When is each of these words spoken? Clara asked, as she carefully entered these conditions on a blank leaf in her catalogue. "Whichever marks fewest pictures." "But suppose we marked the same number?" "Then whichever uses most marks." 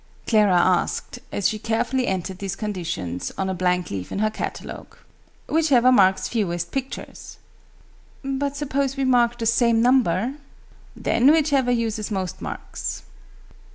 Clara 0.25 0.57
asked, 0.57 1.19
as 1.31 1.47
she 1.47 1.59
carefully 1.59 2.07
entered 2.07 2.39
these 2.39 2.55
conditions 2.55 3.31
on 3.37 3.51
a 3.51 3.53
blank 3.53 3.91
leaf 3.91 4.11
in 4.11 4.17
her 4.17 4.31
catalogue. 4.31 4.97
"Whichever 5.47 5.91
marks 5.91 6.27
fewest 6.27 6.71
pictures." 6.71 7.37
"But 8.23 8.57
suppose 8.57 8.97
we 8.97 9.03
marked 9.05 9.37
the 9.37 9.45
same 9.45 9.79
number?" 9.83 10.33
"Then 10.95 11.29
whichever 11.31 11.69
uses 11.69 12.09
most 12.09 12.41
marks." 12.41 13.03